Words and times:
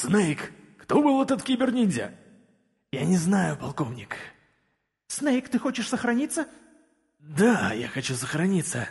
Снейк, 0.00 0.50
кто 0.78 1.02
был 1.02 1.22
этот 1.22 1.42
киберниндзя? 1.42 2.14
Я 2.90 3.04
не 3.04 3.18
знаю, 3.18 3.58
полковник. 3.58 4.16
Снейк, 5.08 5.50
ты 5.50 5.58
хочешь 5.58 5.90
сохраниться? 5.90 6.48
Да, 7.18 7.74
я 7.74 7.86
хочу 7.86 8.14
сохраниться. 8.14 8.88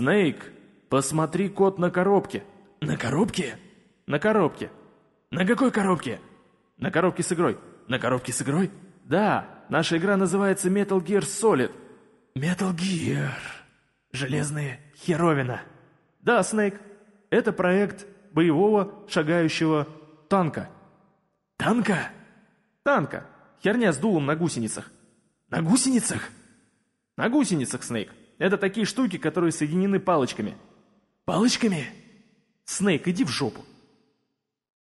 Снейк, 0.00 0.50
посмотри 0.88 1.50
код 1.50 1.78
на 1.78 1.90
коробке. 1.90 2.42
На 2.80 2.96
коробке? 2.96 3.58
На 4.06 4.18
коробке. 4.18 4.70
На 5.30 5.44
какой 5.44 5.70
коробке? 5.70 6.20
На 6.78 6.90
коробке 6.90 7.22
с 7.22 7.30
игрой. 7.34 7.58
На 7.86 7.98
коробке 7.98 8.32
с 8.32 8.40
игрой? 8.40 8.70
Да, 9.04 9.46
наша 9.68 9.98
игра 9.98 10.16
называется 10.16 10.70
Metal 10.70 11.04
Gear 11.04 11.20
Solid. 11.20 11.70
Metal 12.34 12.74
Gear. 12.74 13.28
Железная 14.10 14.80
херовина. 14.96 15.60
Да, 16.22 16.42
Снейк. 16.44 16.80
Это 17.28 17.52
проект 17.52 18.06
боевого 18.32 19.04
шагающего 19.06 19.86
танка. 20.30 20.70
Танка? 21.58 22.08
Танка. 22.84 23.26
Херня 23.62 23.92
с 23.92 23.98
дулом 23.98 24.24
на 24.24 24.34
гусеницах. 24.34 24.90
На 25.50 25.60
гусеницах? 25.60 26.30
На 27.18 27.28
гусеницах, 27.28 27.82
Снейк. 27.82 28.10
Это 28.40 28.56
такие 28.56 28.86
штуки, 28.86 29.18
которые 29.18 29.52
соединены 29.52 30.00
палочками. 30.00 30.56
Палочками? 31.26 31.86
Снейк, 32.64 33.06
иди 33.06 33.22
в 33.22 33.28
жопу. 33.28 33.66